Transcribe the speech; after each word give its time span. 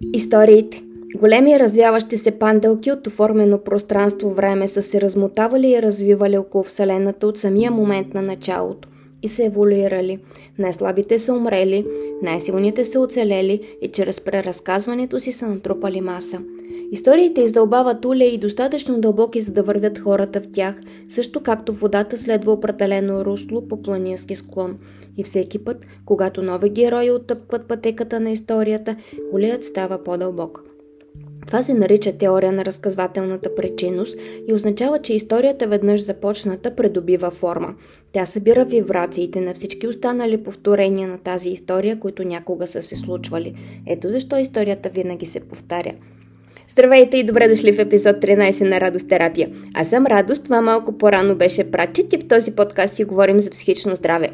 Историите 0.00 0.84
Големи 1.16 1.58
развяващи 1.58 2.16
се 2.16 2.30
панделки 2.30 2.92
от 2.92 3.06
оформено 3.06 3.58
пространство-време 3.58 4.68
са 4.68 4.82
се 4.82 5.00
размотавали 5.00 5.70
и 5.70 5.82
развивали 5.82 6.38
около 6.38 6.64
Вселената 6.64 7.26
от 7.26 7.38
самия 7.38 7.70
момент 7.70 8.14
на 8.14 8.22
началото 8.22 8.88
и 9.22 9.28
са 9.28 9.44
еволюирали. 9.44 10.18
Най-слабите 10.58 11.18
са 11.18 11.34
умрели, 11.34 11.86
най-силните 12.22 12.84
са 12.84 13.00
оцелели 13.00 13.60
и 13.82 13.88
чрез 13.88 14.20
преразказването 14.20 15.20
си 15.20 15.32
са 15.32 15.48
натрупали 15.48 16.00
маса. 16.00 16.40
Историите 16.90 17.40
издълбават 17.40 18.04
уле 18.04 18.24
и 18.24 18.38
достатъчно 18.38 19.00
дълбоки, 19.00 19.40
за 19.40 19.52
да 19.52 19.62
вървят 19.62 19.98
хората 19.98 20.40
в 20.40 20.52
тях, 20.52 20.80
също 21.08 21.40
както 21.40 21.72
водата 21.72 22.18
следва 22.18 22.52
определено 22.52 23.24
русло 23.24 23.68
по 23.68 23.82
планински 23.82 24.36
склон. 24.36 24.78
И 25.16 25.24
всеки 25.24 25.58
път, 25.58 25.86
когато 26.04 26.42
нови 26.42 26.70
герои 26.70 27.10
оттъпкват 27.10 27.68
пътеката 27.68 28.20
на 28.20 28.30
историята, 28.30 28.96
улеят 29.32 29.64
става 29.64 30.02
по-дълбок. 30.02 30.64
Това 31.46 31.62
се 31.62 31.74
нарича 31.74 32.12
теория 32.12 32.52
на 32.52 32.64
разказвателната 32.64 33.54
причинност 33.54 34.18
и 34.48 34.54
означава, 34.54 34.98
че 34.98 35.14
историята 35.14 35.66
веднъж 35.66 36.04
започната 36.04 36.76
придобива 36.76 37.30
форма. 37.30 37.74
Тя 38.12 38.26
събира 38.26 38.64
вибрациите 38.64 39.40
на 39.40 39.54
всички 39.54 39.86
останали 39.86 40.42
повторения 40.42 41.08
на 41.08 41.18
тази 41.18 41.48
история, 41.48 42.00
които 42.00 42.24
някога 42.24 42.66
са 42.66 42.82
се 42.82 42.96
случвали. 42.96 43.54
Ето 43.86 44.10
защо 44.10 44.38
историята 44.38 44.88
винаги 44.88 45.26
се 45.26 45.40
повтаря. 45.40 45.92
Здравейте 46.74 47.16
и 47.16 47.24
добре 47.24 47.48
дошли 47.48 47.72
в 47.72 47.78
епизод 47.78 48.16
13 48.16 48.68
на 48.68 48.80
Радост 48.80 49.08
терапия. 49.08 49.48
Аз 49.74 49.88
съм 49.88 50.06
Радост, 50.06 50.44
това 50.44 50.60
малко 50.60 50.98
по-рано 50.98 51.34
беше 51.34 51.70
Прачет 51.70 52.12
и 52.12 52.18
в 52.18 52.28
този 52.28 52.52
подкаст 52.52 52.94
си 52.94 53.04
говорим 53.04 53.40
за 53.40 53.50
психично 53.50 53.96
здраве. 53.96 54.28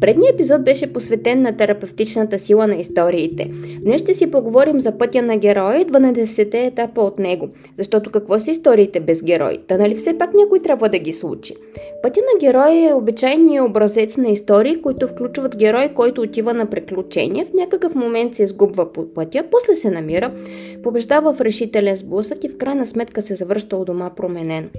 Предният 0.00 0.34
епизод 0.34 0.64
беше 0.64 0.92
посветен 0.92 1.42
на 1.42 1.56
терапевтичната 1.56 2.38
сила 2.38 2.66
на 2.66 2.76
историите. 2.76 3.50
Днес 3.80 4.02
ще 4.02 4.14
си 4.14 4.30
поговорим 4.30 4.80
за 4.80 4.92
пътя 4.92 5.22
на 5.22 5.36
героя 5.36 5.80
и 5.80 5.86
12-те 5.86 6.66
етапа 6.66 7.00
от 7.00 7.18
него. 7.18 7.48
Защото 7.76 8.10
какво 8.10 8.38
са 8.38 8.50
историите 8.50 9.00
без 9.00 9.22
герои? 9.22 9.58
Та 9.66 9.78
нали 9.78 9.94
все 9.94 10.18
пак 10.18 10.34
някой 10.34 10.58
трябва 10.58 10.88
да 10.88 10.98
ги 10.98 11.12
случи? 11.12 11.54
Пътя 12.02 12.20
на 12.20 12.40
героя 12.40 12.90
е 12.90 12.94
обичайният 12.94 13.68
образец 13.68 14.16
на 14.16 14.28
истории, 14.28 14.82
които 14.82 15.08
включват 15.08 15.56
герой, 15.56 15.88
който 15.88 16.20
отива 16.20 16.54
на 16.54 16.66
приключение, 16.66 17.44
в 17.44 17.52
някакъв 17.54 17.94
момент 17.94 18.34
се 18.34 18.42
изгубва 18.42 18.92
по 18.92 19.14
пътя, 19.14 19.44
после 19.50 19.74
се 19.74 19.90
намира, 19.90 20.32
побеждава 20.82 21.34
в 21.34 21.40
решителен 21.40 21.96
сблъсък 21.96 22.44
и 22.44 22.48
в 22.48 22.56
крайна 22.56 22.86
сметка 22.86 23.22
се 23.22 23.34
завръща 23.34 23.76
у 23.76 23.84
дома 23.84 24.10
променен. 24.16 24.70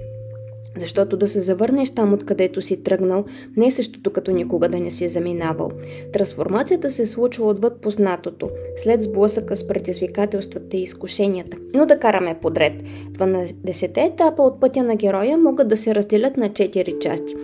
Защото 0.78 1.16
да 1.16 1.28
се 1.28 1.40
завърнеш 1.40 1.90
там, 1.90 2.12
откъдето 2.12 2.62
си 2.62 2.82
тръгнал, 2.82 3.24
не 3.56 3.66
е 3.66 3.70
същото 3.70 4.10
като 4.10 4.30
никога 4.30 4.68
да 4.68 4.80
не 4.80 4.90
си 4.90 5.08
заминавал. 5.08 5.70
Трансформацията 6.12 6.90
се 6.90 7.06
случва 7.06 7.46
отвъд 7.46 7.80
познатото, 7.80 8.50
след 8.76 9.02
сблъсъка 9.02 9.56
с 9.56 9.66
предизвикателствата 9.66 10.76
и 10.76 10.82
изкушенията. 10.82 11.56
Но 11.74 11.86
да 11.86 11.98
караме 11.98 12.38
подред. 12.42 12.72
12 12.82 14.06
етапа 14.06 14.42
от 14.42 14.60
пътя 14.60 14.82
на 14.82 14.96
героя 14.96 15.38
могат 15.38 15.68
да 15.68 15.76
се 15.76 15.94
разделят 15.94 16.36
на 16.36 16.50
4 16.50 16.98
части. 16.98 17.34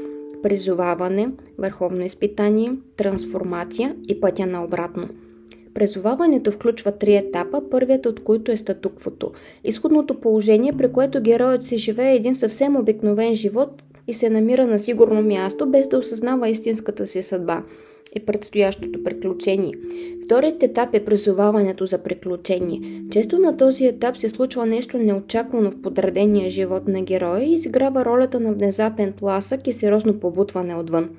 Призоваване, 0.42 1.28
върховно 1.58 2.04
изпитание, 2.04 2.72
трансформация 2.96 3.96
и 4.08 4.20
пътя 4.20 4.46
на 4.46 4.64
обратно. 4.64 5.08
Презоваването 5.78 6.52
включва 6.52 6.92
три 6.92 7.16
етапа, 7.16 7.62
първият 7.70 8.06
от 8.06 8.24
които 8.24 8.52
е 8.52 8.56
статуквото. 8.56 9.32
Изходното 9.64 10.20
положение, 10.20 10.72
при 10.72 10.92
което 10.92 11.20
героят 11.20 11.66
си 11.66 11.76
живее 11.76 12.14
един 12.14 12.34
съвсем 12.34 12.76
обикновен 12.76 13.34
живот 13.34 13.82
и 14.08 14.14
се 14.14 14.30
намира 14.30 14.66
на 14.66 14.78
сигурно 14.78 15.22
място, 15.22 15.66
без 15.66 15.88
да 15.88 15.98
осъзнава 15.98 16.48
истинската 16.48 17.06
си 17.06 17.22
съдба 17.22 17.62
и 18.16 18.20
предстоящото 18.20 19.04
приключение. 19.04 19.72
Вторият 20.24 20.62
етап 20.62 20.94
е 20.94 21.04
призоваването 21.04 21.86
за 21.86 21.98
приключение. 21.98 23.02
Често 23.10 23.38
на 23.38 23.56
този 23.56 23.86
етап 23.86 24.16
се 24.16 24.28
случва 24.28 24.66
нещо 24.66 24.98
неочаквано 24.98 25.70
в 25.70 25.82
подредения 25.82 26.50
живот 26.50 26.88
на 26.88 27.02
героя 27.02 27.44
и 27.44 27.54
изиграва 27.54 28.04
ролята 28.04 28.40
на 28.40 28.52
внезапен 28.52 29.12
тласък 29.12 29.66
и 29.66 29.72
сериозно 29.72 30.20
побутване 30.20 30.74
отвън. 30.76 31.10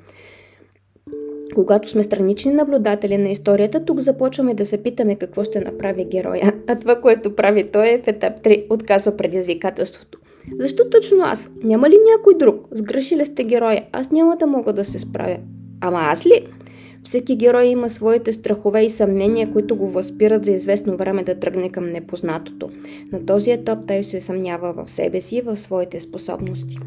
Когато 1.56 1.90
сме 1.90 2.04
странични 2.04 2.52
наблюдатели 2.52 3.18
на 3.18 3.30
историята, 3.30 3.86
тук 3.86 4.00
започваме 4.00 4.54
да 4.54 4.66
се 4.66 4.78
питаме 4.78 5.16
какво 5.16 5.44
ще 5.44 5.60
направи 5.60 6.06
героя. 6.06 6.54
А 6.68 6.80
това, 6.80 7.02
което 7.02 7.36
прави 7.36 7.64
той 7.72 7.90
е 7.90 8.02
в 8.02 8.08
етап 8.08 8.44
3, 8.44 8.66
отказва 8.70 9.18
предизвикателството. 9.18 10.20
Защо 10.60 10.90
точно 10.90 11.18
аз? 11.24 11.50
Няма 11.64 11.90
ли 11.90 11.98
някой 12.18 12.38
друг? 12.38 12.68
Сгрешили 12.72 13.26
сте 13.26 13.44
героя. 13.44 13.86
Аз 13.92 14.12
няма 14.12 14.38
да 14.38 14.48
мога 14.48 14.74
да 14.74 14.86
се 14.86 15.00
справя. 15.00 15.38
Ама 15.82 16.00
аз 16.00 16.26
ли? 16.26 16.48
Всеки 17.04 17.36
герой 17.36 17.66
има 17.66 17.90
своите 17.90 18.34
страхове 18.34 18.82
и 18.82 18.90
съмнения, 18.90 19.52
които 19.52 19.76
го 19.76 19.88
възпират 19.88 20.46
за 20.46 20.52
известно 20.52 20.98
време 20.98 21.24
да 21.24 21.36
тръгне 21.36 21.70
към 21.70 21.90
непознатото. 21.90 22.70
На 23.12 23.26
този 23.26 23.52
етап 23.52 23.80
той 23.88 24.04
се 24.04 24.22
съмнява 24.22 24.74
в 24.74 24.92
себе 24.92 25.22
си 25.22 25.38
и 25.38 25.42
в 25.42 25.58
своите 25.58 26.00
способности. 26.00 26.80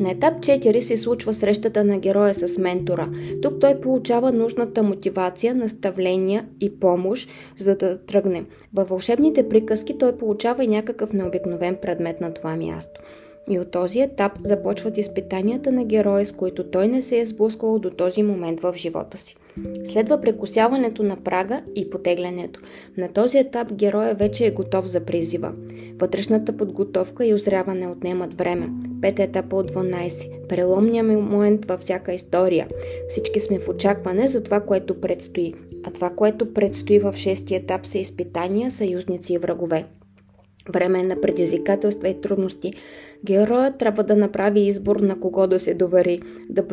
На 0.00 0.10
етап 0.10 0.34
4 0.34 0.80
се 0.80 0.96
случва 0.96 1.34
срещата 1.34 1.84
на 1.84 1.98
героя 1.98 2.34
с 2.34 2.58
ментора. 2.58 3.08
Тук 3.42 3.60
той 3.60 3.80
получава 3.80 4.32
нужната 4.32 4.82
мотивация, 4.82 5.54
наставления 5.54 6.46
и 6.60 6.80
помощ, 6.80 7.30
за 7.56 7.76
да 7.76 7.98
тръгне. 7.98 8.44
Във 8.74 8.88
вълшебните 8.88 9.48
приказки 9.48 9.98
той 9.98 10.16
получава 10.16 10.64
и 10.64 10.68
някакъв 10.68 11.12
необикновен 11.12 11.76
предмет 11.82 12.20
на 12.20 12.34
това 12.34 12.56
място. 12.56 13.00
И 13.50 13.58
от 13.58 13.70
този 13.70 14.00
етап 14.00 14.32
започват 14.44 14.98
изпитанията 14.98 15.72
на 15.72 15.84
героя, 15.84 16.26
с 16.26 16.32
които 16.32 16.64
той 16.64 16.88
не 16.88 17.02
се 17.02 17.20
е 17.20 17.26
сблъсквал 17.26 17.78
до 17.78 17.90
този 17.90 18.22
момент 18.22 18.60
в 18.60 18.72
живота 18.76 19.18
си. 19.18 19.36
Следва 19.84 20.20
прекусяването 20.20 21.02
на 21.02 21.16
прага 21.16 21.62
и 21.76 21.90
потеглянето. 21.90 22.60
На 22.96 23.08
този 23.08 23.38
етап 23.38 23.72
героя 23.72 24.14
вече 24.14 24.46
е 24.46 24.50
готов 24.50 24.86
за 24.86 25.00
призива. 25.00 25.52
Вътрешната 25.98 26.56
подготовка 26.56 27.26
и 27.26 27.34
озряване 27.34 27.88
отнемат 27.88 28.38
време. 28.38 28.68
Пет 29.00 29.18
етапа 29.18 29.56
от 29.56 29.72
12. 29.72 30.48
Преломния 30.48 31.04
момент 31.04 31.64
във 31.64 31.80
всяка 31.80 32.12
история. 32.12 32.66
Всички 33.08 33.40
сме 33.40 33.58
в 33.58 33.68
очакване 33.68 34.28
за 34.28 34.42
това, 34.42 34.60
което 34.60 35.00
предстои. 35.00 35.54
А 35.84 35.90
това, 35.90 36.10
което 36.10 36.54
предстои 36.54 36.98
в 36.98 37.14
шестия 37.16 37.58
етап 37.58 37.86
са 37.86 37.98
изпитания, 37.98 38.70
съюзници 38.70 39.34
и 39.34 39.38
врагове 39.38 39.84
време 40.74 41.02
на 41.02 41.20
предизвикателства 41.20 42.08
и 42.08 42.20
трудности, 42.20 42.72
героят 43.24 43.78
трябва 43.78 44.02
да 44.02 44.16
направи 44.16 44.60
избор 44.60 44.96
на 44.96 45.20
кого 45.20 45.46
да 45.46 45.58
се 45.58 45.74
довери, 45.74 46.20
да 46.48 46.68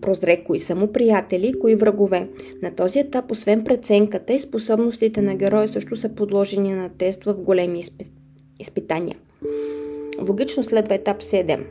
прозре 0.00 0.44
кои 0.44 0.58
са 0.58 0.74
му 0.74 0.92
приятели, 0.92 1.54
кои 1.60 1.74
врагове. 1.74 2.28
На 2.62 2.70
този 2.70 2.98
етап, 2.98 3.30
освен 3.30 3.64
преценката 3.64 4.32
и 4.32 4.38
способностите 4.38 5.22
на 5.22 5.34
героя 5.34 5.68
също 5.68 5.96
са 5.96 6.08
подложени 6.08 6.74
на 6.74 6.88
тест 6.88 7.24
в 7.24 7.34
големи 7.34 7.82
изпитания. 8.60 9.16
Логично 10.28 10.64
следва 10.64 10.94
етап 10.94 11.22
7 11.22 11.64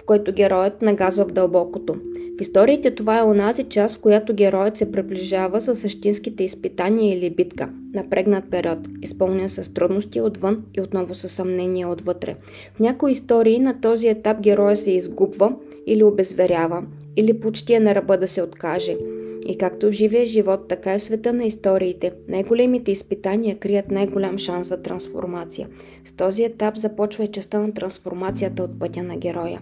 в 0.00 0.04
който 0.04 0.32
героят 0.32 0.82
нагазва 0.82 1.24
в 1.24 1.32
дълбокото. 1.32 1.96
В 2.40 2.42
историите 2.42 2.90
това 2.94 3.18
е 3.18 3.22
онази 3.22 3.64
част, 3.64 3.96
в 3.96 4.00
която 4.00 4.34
героят 4.34 4.76
се 4.76 4.92
приближава 4.92 5.60
с 5.60 5.76
същинските 5.76 6.44
изпитания 6.44 7.18
или 7.18 7.30
битка. 7.30 7.68
Напрегнат 7.94 8.44
период, 8.50 8.78
изпълнен 9.02 9.48
с 9.48 9.74
трудности 9.74 10.20
отвън 10.20 10.64
и 10.76 10.80
отново 10.80 11.14
с 11.14 11.28
съмнения 11.28 11.88
отвътре. 11.88 12.36
В 12.74 12.80
някои 12.80 13.12
истории 13.12 13.58
на 13.58 13.80
този 13.80 14.08
етап 14.08 14.40
героя 14.40 14.76
се 14.76 14.90
изгубва 14.90 15.52
или 15.86 16.04
обезверява, 16.04 16.82
или 17.16 17.40
почти 17.40 17.74
е 17.74 17.80
на 17.80 17.94
ръба 17.94 18.18
да 18.18 18.28
се 18.28 18.42
откаже– 18.42 18.96
и 19.46 19.58
както 19.58 19.86
в 19.86 19.92
живия 19.92 20.26
живот, 20.26 20.68
така 20.68 20.94
и 20.94 20.98
в 20.98 21.02
света 21.02 21.32
на 21.32 21.44
историите, 21.44 22.12
най-големите 22.28 22.92
изпитания 22.92 23.58
крият 23.58 23.90
най-голям 23.90 24.38
шанс 24.38 24.68
за 24.68 24.82
трансформация. 24.82 25.68
С 26.04 26.12
този 26.12 26.44
етап 26.44 26.76
започва 26.76 27.24
и 27.24 27.28
частта 27.28 27.58
на 27.58 27.72
трансформацията 27.72 28.62
от 28.62 28.78
пътя 28.78 29.02
на 29.02 29.16
героя. 29.16 29.60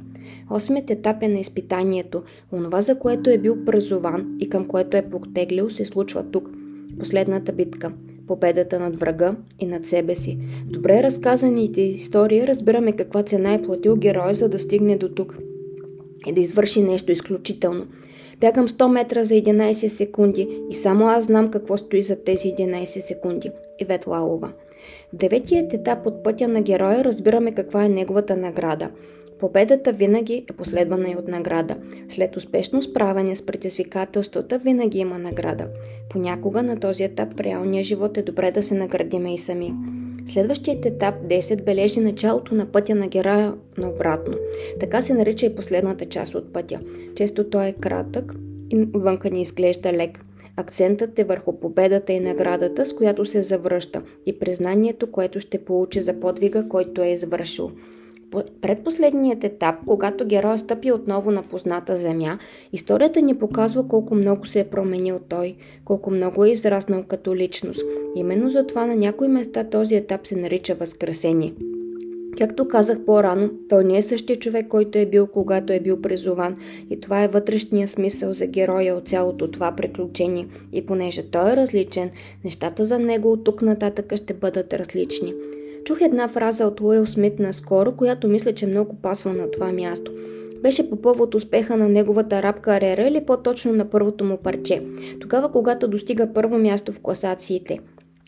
Осмият 0.50 0.90
етап 0.90 1.22
е 1.22 1.28
на 1.28 1.38
изпитанието. 1.38 2.22
Онова, 2.52 2.80
за 2.80 2.98
което 2.98 3.30
е 3.30 3.38
бил 3.38 3.64
празован 3.64 4.36
и 4.40 4.48
към 4.48 4.68
което 4.68 4.96
е 4.96 5.10
потеглил, 5.10 5.70
се 5.70 5.84
случва 5.84 6.30
тук. 6.30 6.50
Последната 6.98 7.52
битка 7.52 7.92
победата 8.28 8.80
над 8.80 9.00
врага 9.00 9.36
и 9.60 9.66
над 9.66 9.86
себе 9.86 10.14
си. 10.14 10.38
В 10.66 10.70
добре 10.70 11.02
разказаните 11.02 11.80
истории 11.80 12.46
разбираме 12.46 12.92
каква 12.92 13.22
цена 13.22 13.54
е 13.54 13.62
платил 13.62 13.96
герой, 13.96 14.34
за 14.34 14.48
да 14.48 14.58
стигне 14.58 14.96
до 14.96 15.08
тук 15.08 15.38
и 16.26 16.32
да 16.32 16.40
извърши 16.40 16.82
нещо 16.82 17.12
изключително. 17.12 17.86
Бягам 18.40 18.68
100 18.68 18.88
метра 18.88 19.24
за 19.24 19.34
11 19.34 19.72
секунди 19.88 20.60
и 20.70 20.74
само 20.74 21.08
аз 21.08 21.24
знам 21.24 21.50
какво 21.50 21.76
стои 21.76 22.02
за 22.02 22.16
тези 22.16 22.48
11 22.48 22.84
секунди. 22.84 23.50
Ивет 23.78 24.06
Лалова. 24.06 24.52
В 25.12 25.16
деветият 25.16 25.72
етап 25.72 26.06
от 26.06 26.22
пътя 26.22 26.48
на 26.48 26.62
героя 26.62 27.04
разбираме 27.04 27.52
каква 27.52 27.84
е 27.84 27.88
неговата 27.88 28.36
награда. 28.36 28.90
Победата 29.38 29.92
винаги 29.92 30.44
е 30.50 30.52
последвана 30.52 31.10
и 31.10 31.16
от 31.16 31.28
награда. 31.28 31.76
След 32.08 32.36
успешно 32.36 32.82
справяне 32.82 33.36
с 33.36 33.46
предизвикателствата 33.46 34.58
винаги 34.58 34.98
има 34.98 35.18
награда. 35.18 35.68
Понякога 36.08 36.62
на 36.62 36.80
този 36.80 37.04
етап 37.04 37.34
в 37.34 37.40
реалния 37.40 37.84
живот 37.84 38.16
е 38.16 38.22
добре 38.22 38.50
да 38.50 38.62
се 38.62 38.74
наградиме 38.74 39.34
и 39.34 39.38
сами. 39.38 39.74
Следващият 40.26 40.86
етап 40.86 41.14
10 41.26 41.62
бележи 41.62 42.00
началото 42.00 42.54
на 42.54 42.66
пътя 42.66 42.94
на 42.94 43.08
героя 43.08 43.54
наобратно. 43.78 44.34
Така 44.80 45.02
се 45.02 45.14
нарича 45.14 45.46
и 45.46 45.54
последната 45.54 46.04
част 46.04 46.34
от 46.34 46.52
пътя. 46.52 46.80
Често 47.14 47.50
той 47.50 47.66
е 47.66 47.72
кратък 47.72 48.34
и 48.70 48.82
отвънка 48.94 49.30
ни 49.30 49.42
изглежда 49.42 49.92
лек, 49.92 50.24
Акцентът 50.60 51.18
е 51.18 51.24
върху 51.24 51.60
победата 51.60 52.12
и 52.12 52.20
наградата, 52.20 52.86
с 52.86 52.92
която 52.92 53.26
се 53.26 53.42
завръща 53.42 54.02
и 54.26 54.38
признанието, 54.38 55.12
което 55.12 55.40
ще 55.40 55.64
получи 55.64 56.00
за 56.00 56.20
подвига, 56.20 56.68
който 56.68 57.02
е 57.02 57.08
извършил. 57.08 57.70
Предпоследният 58.60 59.44
етап, 59.44 59.74
когато 59.86 60.26
герой 60.26 60.58
стъпи 60.58 60.92
отново 60.92 61.30
на 61.30 61.42
позната 61.42 61.96
земя, 61.96 62.38
историята 62.72 63.22
ни 63.22 63.38
показва 63.38 63.88
колко 63.88 64.14
много 64.14 64.46
се 64.46 64.60
е 64.60 64.64
променил 64.64 65.20
той, 65.28 65.54
колко 65.84 66.10
много 66.10 66.44
е 66.44 66.50
израснал 66.50 67.02
като 67.02 67.36
личност. 67.36 67.82
Именно 68.16 68.50
затова 68.50 68.86
на 68.86 68.96
някои 68.96 69.28
места 69.28 69.64
този 69.64 69.96
етап 69.96 70.26
се 70.26 70.36
нарича 70.36 70.74
Възкресение. 70.74 71.54
Както 72.38 72.68
казах 72.68 72.98
по-рано, 73.06 73.50
той 73.68 73.84
не 73.84 73.98
е 73.98 74.02
същия 74.02 74.36
човек, 74.36 74.68
който 74.68 74.98
е 74.98 75.06
бил, 75.06 75.26
когато 75.26 75.72
е 75.72 75.80
бил 75.80 76.02
призован. 76.02 76.56
И 76.90 77.00
това 77.00 77.24
е 77.24 77.28
вътрешния 77.28 77.88
смисъл 77.88 78.32
за 78.32 78.46
героя 78.46 78.94
от 78.94 79.08
цялото 79.08 79.50
това 79.50 79.72
приключение. 79.76 80.46
И 80.72 80.86
понеже 80.86 81.22
той 81.22 81.52
е 81.52 81.56
различен, 81.56 82.10
нещата 82.44 82.84
за 82.84 82.98
него 82.98 83.32
от 83.32 83.44
тук 83.44 83.62
нататък 83.62 84.12
ще 84.16 84.34
бъдат 84.34 84.72
различни. 84.72 85.34
Чух 85.88 86.00
една 86.00 86.28
фраза 86.28 86.66
от 86.66 86.80
Уил 86.80 87.06
Смит 87.06 87.38
наскоро, 87.38 87.92
която 87.92 88.28
мисля, 88.28 88.52
че 88.52 88.66
много 88.66 88.96
пасва 88.96 89.32
на 89.32 89.50
това 89.50 89.72
място. 89.72 90.12
Беше 90.62 90.90
по 90.90 90.96
повод 90.96 91.34
успеха 91.34 91.76
на 91.76 91.88
неговата 91.88 92.42
рап 92.42 92.60
кариера 92.60 93.02
или 93.02 93.24
по-точно 93.26 93.72
на 93.72 93.90
първото 93.90 94.24
му 94.24 94.36
парче. 94.36 94.82
Тогава, 95.20 95.52
когато 95.52 95.88
достига 95.88 96.32
първо 96.34 96.58
място 96.58 96.92
в 96.92 97.00
класациите. 97.00 97.78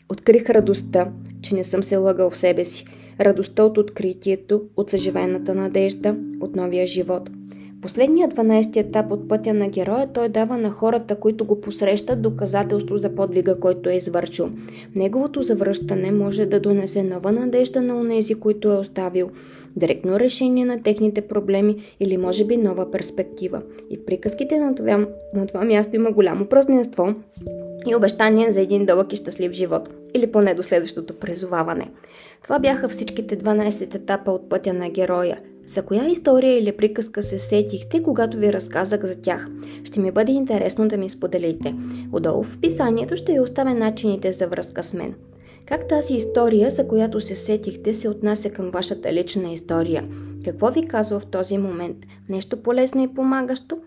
Открих 0.09 0.49
радостта, 0.49 1.11
че 1.41 1.55
не 1.55 1.63
съм 1.63 1.83
се 1.83 1.97
лъгал 1.97 2.29
в 2.29 2.37
себе 2.37 2.65
си. 2.65 2.85
Радостта 3.19 3.63
от 3.63 3.77
откритието, 3.77 4.61
от 4.77 4.89
съживената 4.89 5.55
надежда, 5.55 6.15
от 6.41 6.55
новия 6.55 6.87
живот– 6.87 7.29
Последният 7.81 8.33
12 8.33 8.77
етап 8.77 9.11
от 9.11 9.27
пътя 9.27 9.53
на 9.53 9.67
героя 9.67 10.07
той 10.13 10.29
дава 10.29 10.57
на 10.57 10.69
хората, 10.69 11.15
които 11.15 11.45
го 11.45 11.61
посрещат, 11.61 12.21
доказателство 12.21 12.97
за 12.97 13.15
подвига, 13.15 13.59
който 13.59 13.89
е 13.89 13.93
извършил. 13.93 14.49
Неговото 14.95 15.43
завръщане 15.43 16.11
може 16.11 16.45
да 16.45 16.59
донесе 16.59 17.03
нова 17.03 17.31
надежда 17.31 17.81
на 17.81 17.99
онези, 17.99 18.33
които 18.33 18.71
е 18.71 18.77
оставил, 18.77 19.29
директно 19.75 20.19
решение 20.19 20.65
на 20.65 20.83
техните 20.83 21.21
проблеми 21.21 21.75
или 21.99 22.17
може 22.17 22.45
би 22.45 22.57
нова 22.57 22.91
перспектива. 22.91 23.61
И 23.89 23.97
в 23.97 24.05
приказките 24.05 24.59
на 24.59 24.75
това, 24.75 25.07
на 25.33 25.47
това 25.47 25.63
място 25.63 25.95
има 25.95 26.11
голямо 26.11 26.45
празненство 26.45 27.13
и 27.87 27.95
обещание 27.95 28.51
за 28.51 28.61
един 28.61 28.85
дълъг 28.85 29.13
и 29.13 29.15
щастлив 29.15 29.51
живот, 29.51 29.89
или 30.13 30.27
поне 30.27 30.53
до 30.53 30.63
следващото 30.63 31.13
призоваване. 31.13 31.91
Това 32.43 32.59
бяха 32.59 32.89
всичките 32.89 33.37
12 33.37 33.95
етапа 33.95 34.31
от 34.31 34.49
пътя 34.49 34.73
на 34.73 34.89
героя– 34.89 35.39
за 35.65 35.81
коя 35.81 36.07
история 36.07 36.59
или 36.59 36.71
приказка 36.71 37.23
се 37.23 37.39
сетихте, 37.39 38.03
когато 38.03 38.37
ви 38.37 38.53
разказах 38.53 39.05
за 39.05 39.15
тях? 39.15 39.47
Ще 39.83 39.99
ми 39.99 40.11
бъде 40.11 40.31
интересно 40.31 40.87
да 40.87 40.97
ми 40.97 41.09
споделите. 41.09 41.75
Отдолу 42.11 42.43
в 42.43 42.55
описанието 42.55 43.15
ще 43.15 43.33
ви 43.33 43.39
оставя 43.39 43.73
начините 43.73 44.31
за 44.31 44.47
връзка 44.47 44.83
с 44.83 44.93
мен. 44.93 45.13
Как 45.65 45.87
тази 45.87 46.13
история, 46.13 46.69
за 46.69 46.87
която 46.87 47.21
се 47.21 47.35
сетихте, 47.35 47.93
се 47.93 48.09
отнася 48.09 48.49
към 48.49 48.71
вашата 48.71 49.13
лична 49.13 49.51
история? 49.51 50.07
Какво 50.45 50.71
ви 50.71 50.87
казва 50.87 51.19
в 51.19 51.25
този 51.25 51.57
момент? 51.57 51.97
Нещо 52.29 52.57
полезно 52.57 53.03
и 53.03 53.13
помагащо? 53.13 53.77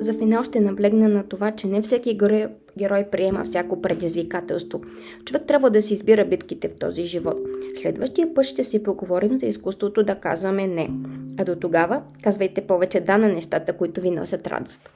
За 0.00 0.14
финал 0.14 0.42
ще 0.42 0.60
наблегна 0.60 1.08
на 1.08 1.22
това, 1.22 1.50
че 1.50 1.66
не 1.66 1.82
всеки 1.82 2.16
герой, 2.16 2.46
герой 2.78 3.04
приема 3.10 3.44
всяко 3.44 3.82
предизвикателство. 3.82 4.80
Човек 5.24 5.42
трябва 5.46 5.70
да 5.70 5.82
си 5.82 5.94
избира 5.94 6.24
битките 6.24 6.68
в 6.68 6.74
този 6.74 7.04
живот. 7.04 7.38
Следващия 7.82 8.34
път 8.34 8.44
ще 8.44 8.64
си 8.64 8.82
поговорим 8.82 9.36
за 9.36 9.46
изкуството 9.46 10.02
да 10.02 10.14
казваме 10.14 10.66
не. 10.66 10.90
А 11.38 11.44
до 11.44 11.56
тогава 11.56 12.02
казвайте 12.22 12.60
повече 12.60 13.00
да 13.00 13.18
на 13.18 13.28
нещата, 13.28 13.72
които 13.72 14.00
ви 14.00 14.10
носят 14.10 14.46
радост. 14.46 14.95